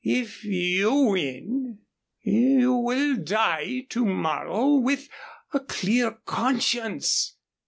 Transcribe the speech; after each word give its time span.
If 0.03 0.43
you 0.43 0.95
win, 0.95 1.81
you 2.23 2.73
will 2.73 3.17
die 3.17 3.85
to 3.89 4.03
morrow 4.03 4.77
with 4.79 5.07
a 5.53 5.59
clear 5.59 6.13
conscience. 6.25 7.35